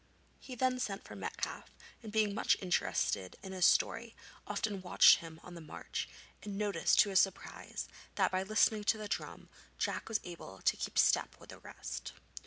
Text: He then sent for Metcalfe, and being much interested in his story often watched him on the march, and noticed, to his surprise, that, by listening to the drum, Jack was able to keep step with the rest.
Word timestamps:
He 0.39 0.55
then 0.55 0.79
sent 0.79 1.03
for 1.03 1.15
Metcalfe, 1.15 1.69
and 2.01 2.11
being 2.11 2.33
much 2.33 2.57
interested 2.59 3.35
in 3.43 3.51
his 3.51 3.67
story 3.67 4.15
often 4.47 4.81
watched 4.81 5.19
him 5.19 5.39
on 5.43 5.53
the 5.53 5.61
march, 5.61 6.09
and 6.41 6.57
noticed, 6.57 6.97
to 7.01 7.09
his 7.11 7.19
surprise, 7.19 7.87
that, 8.15 8.31
by 8.31 8.41
listening 8.41 8.83
to 8.85 8.97
the 8.97 9.07
drum, 9.07 9.47
Jack 9.77 10.09
was 10.09 10.19
able 10.23 10.59
to 10.63 10.75
keep 10.75 10.97
step 10.97 11.39
with 11.39 11.51
the 11.51 11.59
rest. 11.59 12.13